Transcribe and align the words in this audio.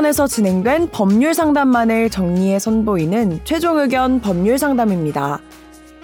의견에서 0.00 0.26
진행된 0.26 0.88
법률 0.90 1.34
상담만을 1.34 2.08
정리해 2.10 2.58
선보이는 2.58 3.40
최종 3.44 3.78
의견 3.78 4.20
법률 4.20 4.56
상담입니다. 4.56 5.40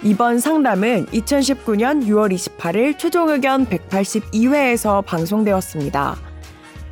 이번 0.03 0.39
상담은 0.39 1.07
2019년 1.07 2.05
6월 2.05 2.31
28일 2.31 2.97
최종 2.99 3.29
의견 3.29 3.65
182회에서 3.65 5.03
방송되었습니다. 5.05 6.15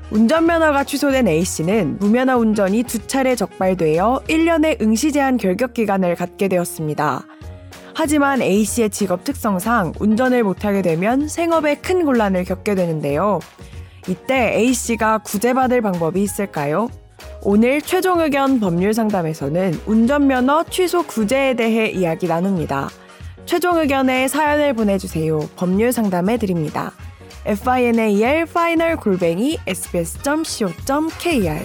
운전면허가 0.09 0.83
취소된 0.83 1.27
A씨는 1.27 1.97
무면허 1.99 2.37
운전이 2.37 2.83
두 2.83 3.05
차례 3.05 3.35
적발되어 3.35 4.23
1년의 4.27 4.81
응시 4.81 5.11
제한 5.11 5.37
결격 5.37 5.73
기간을 5.73 6.15
갖게 6.15 6.47
되었습니다. 6.47 7.23
하지만 7.93 8.41
A씨의 8.41 8.89
직업 8.89 9.23
특성상 9.23 9.93
운전을 9.99 10.43
못하게 10.43 10.81
되면 10.81 11.27
생업에 11.27 11.75
큰 11.75 12.03
곤란을 12.03 12.45
겪게 12.45 12.73
되는데요. 12.73 13.39
이때 14.07 14.53
A씨가 14.55 15.19
구제받을 15.19 15.81
방법이 15.81 16.21
있을까요? 16.21 16.89
오늘 17.47 17.79
최종 17.79 18.21
의견 18.21 18.59
법률 18.59 18.91
상담에서는 18.95 19.81
운전면허 19.85 20.63
취소 20.71 21.03
구제에 21.03 21.53
대해 21.53 21.91
이야기 21.91 22.25
나눕니다. 22.27 22.89
최종 23.45 23.77
의견에 23.77 24.27
사연을 24.27 24.73
보내주세요. 24.73 25.47
법률 25.55 25.91
상담해 25.91 26.39
드립니다. 26.39 26.91
final 27.45 28.47
final 28.49 28.97
골뱅이 28.97 29.59
sbs.co.kr 29.67 31.59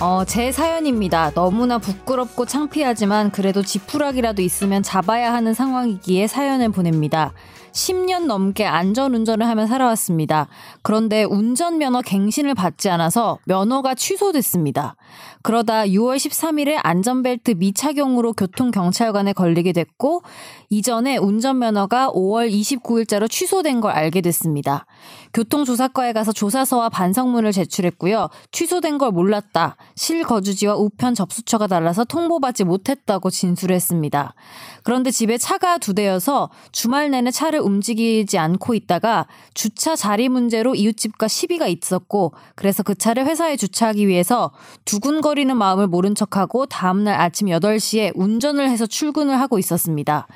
어, 0.00 0.24
제 0.24 0.50
사연입니다. 0.50 1.32
너무나 1.32 1.76
부끄럽고 1.76 2.46
창피하지만 2.46 3.32
그래도 3.32 3.62
지푸라기라도 3.62 4.40
있으면 4.40 4.82
잡아야 4.82 5.34
하는 5.34 5.52
상황이기에 5.52 6.26
사연을 6.26 6.70
보냅니다. 6.70 7.34
10년 7.78 8.26
넘게 8.26 8.66
안전운전을 8.66 9.46
하며 9.46 9.66
살아왔습니다. 9.66 10.48
그런데 10.82 11.22
운전면허 11.22 12.02
갱신을 12.02 12.54
받지 12.54 12.90
않아서 12.90 13.38
면허가 13.44 13.94
취소됐습니다. 13.94 14.96
그러다 15.42 15.84
6월 15.84 16.16
13일에 16.16 16.80
안전벨트 16.82 17.52
미착용으로 17.52 18.32
교통경찰관에 18.32 19.32
걸리게 19.32 19.72
됐고, 19.72 20.22
이전에 20.70 21.16
운전면허가 21.18 22.10
5월 22.10 22.50
29일자로 22.50 23.30
취소된 23.30 23.80
걸 23.80 23.92
알게 23.92 24.20
됐습니다. 24.22 24.84
교통조사과에 25.32 26.12
가서 26.12 26.32
조사서와 26.32 26.88
반성문을 26.88 27.52
제출했고요. 27.52 28.28
취소된 28.50 28.98
걸 28.98 29.12
몰랐다. 29.12 29.76
실거주지와 29.94 30.74
우편 30.76 31.14
접수처가 31.14 31.68
달라서 31.68 32.04
통보받지 32.04 32.64
못했다고 32.64 33.30
진술했습니다. 33.30 34.34
그런데 34.82 35.10
집에 35.10 35.38
차가 35.38 35.78
두 35.78 35.94
대여서 35.94 36.50
주말 36.72 37.10
내내 37.10 37.30
차를 37.30 37.60
움직이지 37.68 38.38
않고 38.38 38.74
있다가 38.74 39.26
주차 39.54 39.94
자리 39.94 40.28
문제로 40.28 40.74
이웃집과 40.74 41.28
시비가 41.28 41.66
있었고 41.66 42.32
그래서 42.54 42.82
그 42.82 42.94
차를 42.94 43.26
회사에 43.26 43.56
주차하기 43.56 44.08
위해서 44.08 44.50
두근거리는 44.84 45.56
마음을 45.56 45.86
모른 45.86 46.14
척하고 46.14 46.66
다음날 46.66 47.20
아침 47.20 47.48
8시에 47.48 48.12
운전을 48.14 48.68
해서 48.68 48.86
출근을 48.86 49.38
하고 49.38 49.58
있었습니다. 49.58 50.26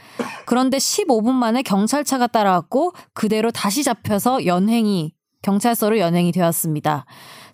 그런데 0.46 0.76
15분 0.76 1.32
만에 1.32 1.62
경찰차가 1.62 2.26
따라왔고 2.28 2.92
그대로 3.14 3.50
다시 3.50 3.82
잡혀서 3.82 4.46
연행이 4.46 5.14
경찰서로 5.42 5.98
연행이 5.98 6.30
되었습니다. 6.32 7.04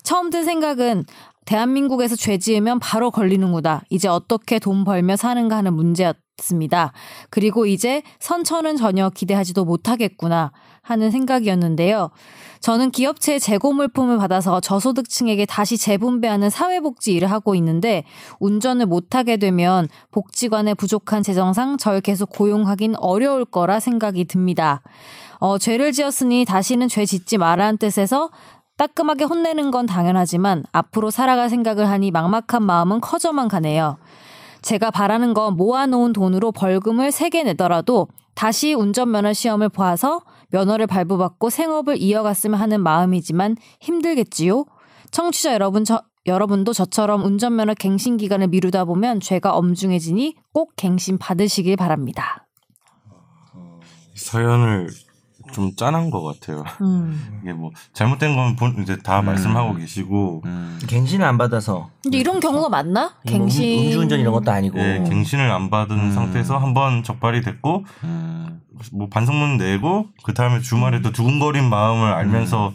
처음 0.03 0.29
든 0.29 0.43
생각은 0.43 1.05
대한민국에서 1.45 2.15
죄 2.15 2.37
지으면 2.37 2.79
바로 2.79 3.09
걸리는구나. 3.09 3.81
이제 3.89 4.07
어떻게 4.07 4.59
돈 4.59 4.83
벌며 4.83 5.15
사는가 5.15 5.57
하는 5.57 5.73
문제였습니다. 5.73 6.93
그리고 7.31 7.65
이제 7.65 8.03
선처는 8.19 8.77
전혀 8.77 9.09
기대하지도 9.09 9.65
못하겠구나 9.65 10.51
하는 10.83 11.09
생각이었는데요. 11.09 12.11
저는 12.59 12.91
기업체의 12.91 13.39
재고 13.39 13.73
물품을 13.73 14.17
받아서 14.17 14.59
저소득층에게 14.59 15.45
다시 15.45 15.77
재분배하는 15.77 16.49
사회복지 16.49 17.13
일을 17.13 17.31
하고 17.31 17.55
있는데 17.55 18.03
운전을 18.39 18.85
못하게 18.85 19.37
되면 19.37 19.87
복지관의 20.11 20.75
부족한 20.75 21.23
재정상 21.23 21.77
절 21.77 22.01
계속 22.01 22.29
고용하긴 22.29 22.95
어려울 22.97 23.45
거라 23.45 23.79
생각이 23.79 24.25
듭니다. 24.25 24.81
어, 25.39 25.57
죄를 25.57 25.93
지었으니 25.93 26.43
다시는 26.45 26.89
죄 26.89 27.05
짓지 27.05 27.37
말라는 27.37 27.77
뜻에서 27.77 28.29
따끔하게 28.79 29.25
혼내는 29.25 29.71
건 29.71 29.85
당연하지만 29.85 30.63
앞으로 30.71 31.11
살아갈 31.11 31.49
생각을 31.49 31.89
하니 31.89 32.11
막막한 32.11 32.63
마음은 32.63 33.01
커져만 33.01 33.49
가네요. 33.49 33.97
제가 34.61 34.89
바라는 34.89 35.33
건 35.33 35.57
모아놓은 35.57 36.13
돈으로 36.13 36.53
벌금을 36.53 37.09
3개 37.09 37.43
내더라도 37.43 38.07
다시 38.35 38.73
운전면허 38.73 39.33
시험을 39.33 39.67
보아서 39.67 40.21
면허를 40.51 40.87
발부받고 40.87 41.49
생업을 41.49 41.97
이어갔으면 41.97 42.57
하는 42.57 42.81
마음이지만 42.81 43.57
힘들겠지요? 43.81 44.63
청취자 45.11 45.53
여러분, 45.53 45.83
저, 45.83 46.01
여러분도 46.25 46.71
저처럼 46.71 47.25
운전면허 47.25 47.73
갱신 47.73 48.15
기간을 48.15 48.47
미루다 48.47 48.85
보면 48.85 49.19
죄가 49.19 49.57
엄중해지니 49.57 50.35
꼭 50.53 50.71
갱신 50.77 51.17
받으시길 51.17 51.75
바랍니다. 51.75 52.47
사연을 54.15 54.87
좀 55.51 55.75
짠한 55.75 56.09
것 56.11 56.21
같아요. 56.23 56.63
음. 56.81 57.39
이게 57.43 57.53
뭐 57.53 57.71
잘못된 57.93 58.35
건 58.35 58.55
본- 58.55 58.81
이제 58.81 58.97
다 58.97 59.19
음. 59.21 59.25
말씀하고 59.25 59.75
계시고 59.75 60.43
갱신을 60.87 61.25
안 61.25 61.37
받아서 61.37 61.89
근데 62.03 62.17
이런 62.17 62.39
경우가 62.39 62.69
많나? 62.69 63.01
뭐 63.01 63.11
갱신. 63.25 63.63
음, 63.81 63.85
음주운전 63.87 64.19
이런 64.19 64.33
것도 64.33 64.51
아니고 64.51 64.79
예, 64.79 65.03
갱신을 65.07 65.51
안 65.51 65.69
받은 65.69 65.97
음. 65.97 66.11
상태에서 66.13 66.57
한번 66.57 67.03
적발이 67.03 67.41
됐고 67.41 67.85
뭐 68.93 69.09
반성문 69.09 69.57
내고 69.57 70.07
그 70.23 70.33
다음에 70.33 70.61
주말에 70.61 71.01
또 71.01 71.11
두근거린 71.11 71.69
마음을 71.69 72.13
알면서 72.13 72.73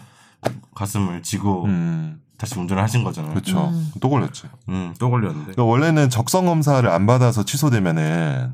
가슴을 0.74 1.22
지고 1.22 1.64
음, 1.64 2.20
다시 2.36 2.58
운전을 2.58 2.82
하신 2.82 3.04
거잖아요. 3.04 3.32
그렇죠. 3.32 3.68
음. 3.68 3.90
또 4.00 4.10
걸렸지. 4.10 4.42
음, 4.68 4.94
또 4.98 5.10
걸렸는데. 5.10 5.52
그러니까 5.52 5.64
원래는 5.64 6.10
적성 6.10 6.44
검사를 6.46 6.86
안 6.88 7.06
받아서 7.06 7.44
취소되면은 7.44 8.52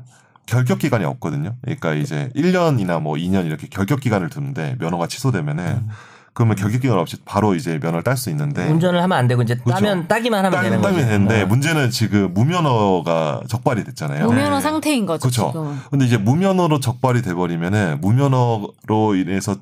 결격 0.51 0.79
기간이 0.79 1.05
없거든요. 1.05 1.55
그러니까 1.61 1.93
이제 1.93 2.29
1년이나 2.35 3.01
뭐 3.01 3.15
2년 3.15 3.45
이렇게 3.45 3.67
결격 3.67 4.01
기간을 4.01 4.29
두는데 4.29 4.75
면허가 4.79 5.07
취소되면은 5.07 5.87
그러면 6.33 6.57
결격 6.57 6.81
기간 6.81 6.97
없이 6.97 7.15
바로 7.23 7.55
이제 7.55 7.79
면허를 7.81 8.03
딸 8.03 8.17
수 8.17 8.29
있는데 8.29 8.67
운전을 8.67 9.01
하면 9.01 9.17
안 9.17 9.27
되고 9.29 9.41
이제 9.41 9.55
그렇죠. 9.55 9.71
따면 9.71 10.07
따기만 10.09 10.43
하면 10.45 10.61
되는 10.61 10.81
따면 10.81 10.97
거죠. 10.99 11.07
되는데 11.07 11.41
어. 11.43 11.45
문제는 11.45 11.89
지금 11.89 12.33
무면허가 12.33 13.43
적발이 13.47 13.85
됐잖아요. 13.85 14.25
무면허 14.25 14.55
네. 14.55 14.61
상태인 14.61 15.05
거죠, 15.05 15.21
그렇죠. 15.21 15.47
지금은. 15.47 15.77
근데 15.89 16.05
이제 16.05 16.17
무면허로 16.17 16.81
적발이 16.81 17.21
돼 17.21 17.33
버리면은 17.33 17.99
무면허로 18.01 19.15
인해서 19.15 19.55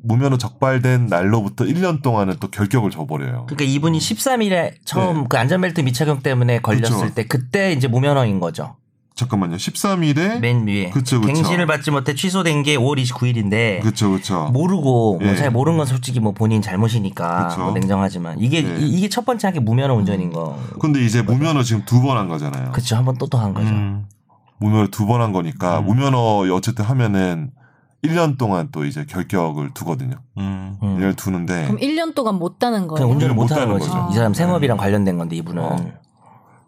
무면허 0.00 0.38
적발된 0.38 1.08
날로부터 1.08 1.64
1년 1.64 2.02
동안은 2.02 2.36
또 2.38 2.48
결격을 2.50 2.92
줘버려요. 2.92 3.46
그러니까 3.48 3.64
이분이 3.64 3.98
13일에 3.98 4.74
처음 4.84 5.22
네. 5.22 5.26
그 5.28 5.38
안전벨트 5.38 5.80
미착용 5.80 6.20
때문에 6.22 6.60
걸렸을 6.60 6.96
그렇죠. 6.96 7.14
때 7.14 7.26
그때 7.26 7.72
이제 7.72 7.88
무면허인 7.88 8.38
거죠. 8.38 8.76
잠깐만요. 9.16 9.56
13일에 9.56 10.38
맨 10.40 10.66
위에. 10.66 10.90
그쵸, 10.90 11.20
그쵸. 11.22 11.32
갱신을 11.32 11.66
받지 11.66 11.90
못해 11.90 12.14
취소된 12.14 12.62
게 12.62 12.76
5월 12.76 13.02
29일인데 13.02 13.80
그렇죠, 13.80 14.10
그렇죠. 14.10 14.50
모르고 14.52 15.18
뭐 15.18 15.28
예. 15.28 15.34
잘 15.36 15.50
모르는 15.50 15.78
건 15.78 15.86
솔직히 15.86 16.20
뭐 16.20 16.32
본인 16.32 16.60
잘못이니까 16.62 17.48
그쵸. 17.48 17.60
뭐 17.62 17.72
냉정하지만 17.72 18.38
이게 18.38 18.62
네. 18.62 18.76
이, 18.78 19.00
게 19.00 19.08
첫 19.08 19.24
번째 19.24 19.46
한 19.46 19.54
게 19.54 19.60
무면허 19.60 19.94
운전인 19.94 20.30
거. 20.32 20.58
근데 20.78 21.02
이제 21.04 21.22
무면허 21.22 21.62
지금 21.62 21.82
두 21.86 22.00
번 22.02 22.18
한 22.18 22.28
거잖아요. 22.28 22.72
그렇죠. 22.72 22.94
한번 22.96 23.16
또 23.16 23.26
또 23.26 23.38
한 23.38 23.54
거죠. 23.54 23.68
음, 23.68 24.04
무면허 24.58 24.88
두 24.90 25.06
번 25.06 25.22
한 25.22 25.32
거니까 25.32 25.78
음. 25.80 25.86
무면허 25.86 26.52
어쨌든 26.54 26.84
하면은 26.84 27.50
1년 28.04 28.36
동안 28.36 28.68
또 28.70 28.84
이제 28.84 29.06
결격을 29.08 29.72
두거든요. 29.72 30.16
음. 30.36 30.76
음. 30.82 30.98
1년 31.00 31.16
두는데 31.16 31.64
그럼 31.64 31.78
1년 31.80 32.14
동안 32.14 32.34
못 32.34 32.58
따는 32.58 32.86
거예요. 32.86 33.08
운전을 33.08 33.34
못 33.34 33.44
못 33.48 33.52
하는 33.52 33.72
거지. 33.72 33.88
거죠. 33.88 34.08
이 34.12 34.14
사람 34.14 34.34
생업이랑 34.34 34.76
관련된 34.76 35.16
건데 35.16 35.36
이분은. 35.36 35.62
어. 35.62 35.76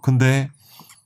근데 0.00 0.48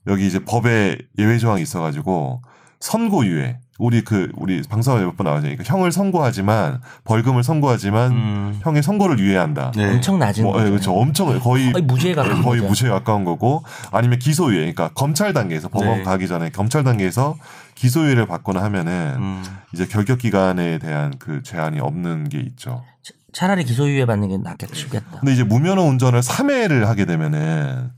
여기 0.07 0.27
이제 0.27 0.39
법에 0.43 0.97
예외 1.17 1.37
조항이 1.37 1.61
있어가지고 1.61 2.41
선고유예 2.79 3.59
우리 3.79 4.03
그 4.03 4.29
우리 4.35 4.61
방송에 4.61 5.01
몇 5.03 5.15
번 5.17 5.25
나와요. 5.25 5.41
그러니까 5.41 5.63
형을 5.65 5.91
선고하지만 5.91 6.81
벌금을 7.05 7.43
선고하지만 7.43 8.11
음. 8.11 8.59
형의 8.61 8.83
선고를 8.83 9.17
유예한다. 9.19 9.71
네. 9.75 9.91
엄청 9.93 10.19
낮은 10.19 10.43
뭐, 10.43 10.53
거죠. 10.53 10.65
예, 10.65 10.69
그렇죠. 10.69 10.93
엄청 10.93 11.39
거의 11.39 11.71
거의 11.71 11.83
무죄에 11.83 12.13
가까운 12.13 12.41
거의 12.43 12.59
거죠. 12.61 12.69
무죄에 12.69 12.89
가까운 12.89 13.23
거고 13.25 13.63
아니면 13.91 14.19
기소유예. 14.19 14.59
그러니까 14.59 14.89
검찰 14.93 15.33
단계에서 15.33 15.69
법원 15.69 15.97
네. 15.99 16.03
가기 16.03 16.27
전에 16.27 16.49
검찰 16.51 16.83
단계에서 16.83 17.35
기소유예를 17.75 18.27
받거나 18.27 18.61
하면은 18.63 19.15
음. 19.17 19.43
이제 19.73 19.87
결격 19.87 20.19
기간에 20.19 20.77
대한 20.77 21.13
그 21.17 21.41
제한이 21.41 21.79
없는 21.79 22.29
게 22.29 22.39
있죠. 22.41 22.83
차라리 23.31 23.63
기소유예 23.63 24.05
받는 24.05 24.29
게 24.29 24.37
낫겠다 24.37 24.75
싶겠다. 24.75 25.19
근데 25.19 25.33
이제 25.33 25.43
무면허 25.43 25.81
운전을 25.83 26.19
3회를 26.21 26.81
하게 26.85 27.05
되면은 27.05 27.89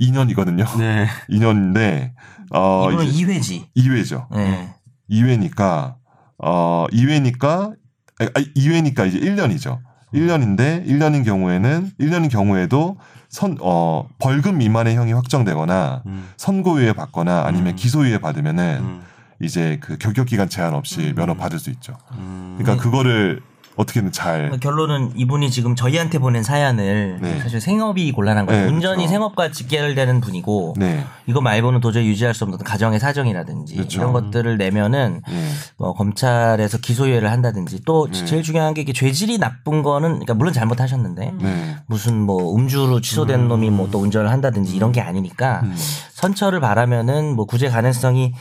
2년이거든요. 0.00 0.78
네. 0.78 1.06
2년인데 1.30 2.12
어 2.50 2.90
이제 3.02 3.24
2회지. 3.26 3.66
2회죠. 3.76 4.26
네. 4.34 4.74
2회니까 5.10 5.94
어 6.38 6.86
2회니까 6.92 7.74
아 8.20 8.40
2회니까 8.56 9.06
이제 9.08 9.20
1년이죠. 9.20 9.80
1년인데 10.14 10.86
1년인 10.86 11.24
경우에는 11.24 11.90
1년인 12.00 12.30
경우에도 12.30 12.96
선 13.28 13.58
어 13.60 14.06
벌금 14.18 14.56
미만의 14.58 14.96
형이 14.96 15.12
확정되거나 15.12 16.02
음. 16.06 16.28
선고유예 16.38 16.94
받거나 16.94 17.42
아니면 17.44 17.74
음. 17.74 17.76
기소유예 17.76 18.18
받으면은 18.18 18.78
음. 18.80 19.02
이제 19.42 19.78
그 19.80 19.98
결격 19.98 20.26
기간 20.26 20.48
제한 20.48 20.72
없이 20.74 21.12
면허 21.14 21.34
받을 21.34 21.58
수 21.58 21.68
있죠. 21.70 21.96
음. 22.12 22.56
그러니까 22.58 22.82
그거를 22.82 23.42
어떻게든 23.78 24.12
잘 24.12 24.50
결론은 24.60 25.12
이분이 25.16 25.50
지금 25.50 25.74
저희한테 25.74 26.18
보낸 26.18 26.42
사연을 26.42 27.18
네. 27.20 27.40
사실 27.40 27.60
생업이 27.60 28.12
곤란한 28.12 28.46
거예요. 28.46 28.66
네, 28.66 28.72
운전이 28.72 28.96
그렇죠. 28.98 29.10
생업과 29.10 29.50
직결되는 29.50 30.20
분이고 30.20 30.74
네. 30.76 31.04
이거 31.26 31.40
말고는 31.40 31.80
도저히 31.80 32.06
유지할 32.06 32.34
수 32.34 32.44
없는 32.44 32.58
가정의 32.58 33.00
사정이라든지 33.00 33.74
그렇죠. 33.74 33.98
이런 33.98 34.12
것들을 34.12 34.58
내면은 34.58 35.22
예. 35.28 35.48
뭐 35.76 35.94
검찰에서 35.94 36.78
기소유예를 36.78 37.30
한다든지 37.30 37.80
또 37.84 38.08
네. 38.10 38.24
제일 38.24 38.42
중요한 38.42 38.74
게 38.74 38.82
이게 38.82 38.92
죄질이 38.92 39.38
나쁜 39.38 39.82
거는 39.82 40.08
그러니까 40.10 40.34
물론 40.34 40.52
잘못하셨는데 40.52 41.32
네. 41.40 41.76
무슨 41.86 42.20
뭐 42.20 42.54
음주로 42.54 43.00
취소된 43.00 43.48
놈이 43.48 43.70
뭐 43.70 43.88
또 43.90 44.00
운전을 44.00 44.30
한다든지 44.30 44.76
이런 44.76 44.92
게 44.92 45.00
아니니까 45.00 45.60
음. 45.62 45.74
선처를 46.12 46.60
바라면은 46.60 47.34
뭐 47.34 47.46
구제 47.46 47.68
가능성이 47.70 48.34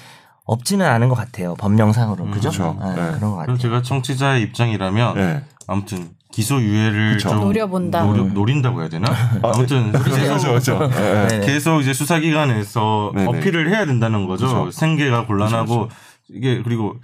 없지는 0.47 0.85
않은 0.85 1.09
것 1.09 1.15
같아요 1.15 1.55
법령상으로 1.55 2.23
는 2.25 2.31
그죠? 2.31 2.49
그렇죠. 2.49 2.77
네, 2.81 2.89
네. 2.89 2.95
그런 2.95 3.11
것 3.11 3.17
그럼 3.19 3.37
같아요. 3.37 3.57
제가 3.57 3.81
청취자의 3.83 4.41
입장이라면 4.43 5.15
네. 5.15 5.43
아무튼 5.67 6.09
기소 6.31 6.61
유예를 6.61 7.13
그쵸. 7.13 7.29
좀 7.29 7.39
노려본다. 7.41 8.03
노려, 8.03 8.23
음. 8.23 8.33
노린다고 8.33 8.81
해야 8.81 8.89
되나? 8.89 9.07
아무튼 9.43 9.91
그렇죠, 9.91 10.21
계속, 10.21 10.47
그렇죠. 10.49 10.89
예, 10.93 11.23
예. 11.23 11.27
네네. 11.27 11.45
계속 11.45 11.81
이제 11.81 11.93
수사기관에서 11.93 13.11
네네. 13.15 13.27
어필을 13.27 13.69
해야 13.69 13.85
된다는 13.85 14.25
거죠. 14.25 14.47
그쵸. 14.65 14.71
생계가 14.71 15.25
곤란하고 15.25 15.87
그쵸, 15.87 15.95
이게 16.29 16.61
그리고 16.63 16.95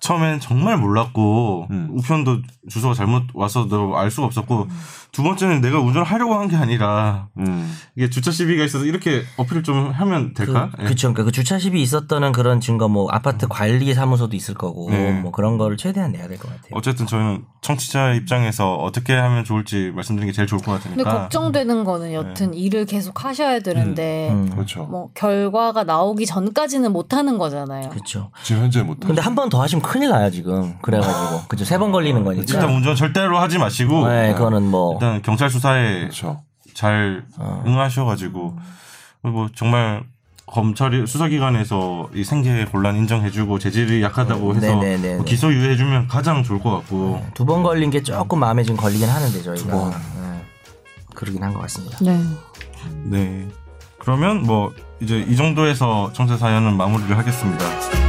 처음엔 0.00 0.40
정말 0.40 0.76
몰랐고 0.78 1.66
음. 1.70 1.88
우편도 1.92 2.42
주소가 2.68 2.94
잘못 2.94 3.24
와서도 3.34 3.96
알 3.98 4.10
수가 4.10 4.26
없었고 4.26 4.68
두 5.10 5.22
번째는 5.22 5.60
내가 5.60 5.80
운전을 5.80 6.04
하려고 6.04 6.34
한 6.34 6.48
게 6.48 6.56
아니라 6.56 7.28
음. 7.38 7.74
이게 7.96 8.08
주차 8.08 8.30
시비가 8.30 8.64
있어서 8.64 8.84
이렇게 8.84 9.22
어필을 9.36 9.62
좀 9.62 9.90
하면 9.90 10.32
될까? 10.34 10.70
그, 10.76 10.82
예. 10.82 10.86
그쵸. 10.86 11.08
그러니까 11.08 11.24
그 11.24 11.32
주차십이 11.32 11.80
있었다는 11.82 12.32
그런 12.32 12.60
증거, 12.60 12.88
뭐 12.88 13.08
아파트 13.10 13.46
관리 13.48 13.92
사무소도 13.92 14.34
있을 14.36 14.54
거고, 14.54 14.88
네. 14.90 15.12
뭐 15.20 15.30
그런 15.30 15.58
거를 15.58 15.76
최대한 15.76 16.12
내야 16.12 16.26
될 16.28 16.38
것 16.38 16.48
같아요. 16.48 16.70
어쨌든 16.72 17.06
저희는 17.06 17.44
청취자 17.60 18.14
입장에서 18.14 18.76
어떻게 18.76 19.14
하면 19.14 19.44
좋을지 19.44 19.92
말씀드리는 19.94 20.30
게 20.32 20.34
제일 20.34 20.46
좋을 20.48 20.60
것 20.62 20.80
근데 20.82 21.02
같으니까. 21.02 21.20
걱정되는 21.22 21.84
거는 21.84 22.12
여튼 22.14 22.54
일을 22.54 22.86
계속 22.86 23.24
하셔야 23.24 23.58
되는데 23.60 24.30
음, 24.30 24.48
그렇죠. 24.50 24.84
뭐 24.84 25.10
결과가 25.14 25.84
나오기 25.84 26.24
전까지는 26.26 26.92
못 26.92 27.12
하는 27.14 27.36
거잖아요. 27.38 27.88
그렇죠. 27.90 28.30
지금 28.42 28.62
현재 28.62 28.82
못. 28.82 29.00
근데 29.00 29.20
한 29.20 29.34
번 29.34 29.48
더 29.50 29.60
하시면 29.62 29.82
큰일 29.88 30.10
나요 30.10 30.30
지금. 30.30 30.76
그래가지고 30.82 31.46
그죠. 31.48 31.64
세 31.64 31.78
번 31.78 31.90
걸리는 31.92 32.22
거니까. 32.24 32.44
일단 32.48 32.70
운전 32.70 32.94
절대로 32.94 33.38
하지 33.38 33.58
마시고 33.58 34.08
네, 34.08 34.34
그거는 34.34 34.62
뭐 34.70 34.94
일단 34.94 35.22
경찰 35.22 35.48
수사에 35.50 36.00
그렇죠. 36.00 36.42
잘 36.74 37.24
어. 37.38 37.62
응하셔가지고 37.66 38.56
뭐 39.22 39.48
정말 39.54 40.02
검찰이 40.46 41.06
수사기관에서 41.06 42.08
이 42.14 42.24
생계 42.24 42.64
곤란 42.64 42.96
인정해주고 42.96 43.58
재질이 43.58 44.02
약하다고 44.02 44.54
해서 44.54 44.66
네네네네. 44.66 45.16
뭐 45.16 45.24
기소 45.24 45.52
유예해주면 45.52 46.08
가장 46.08 46.42
좋을 46.42 46.60
것 46.60 46.70
같고 46.70 47.22
두 47.34 47.44
번 47.44 47.62
걸린 47.62 47.90
게 47.90 48.02
조금 48.02 48.38
마음에 48.40 48.62
지금 48.62 48.76
걸리긴 48.76 49.08
하는데 49.08 49.42
저희가. 49.42 49.62
두 49.62 49.68
번. 49.68 49.90
네. 49.90 50.42
그러긴 51.14 51.42
한 51.42 51.52
것 51.52 51.60
같습니다. 51.62 51.98
네. 52.00 52.18
네 53.04 53.48
그러면 53.98 54.42
뭐 54.44 54.72
이제 55.00 55.18
이 55.28 55.36
정도에서 55.36 56.10
청취자 56.14 56.38
사연은 56.38 56.76
마무리를 56.76 57.16
하겠습니다. 57.18 58.07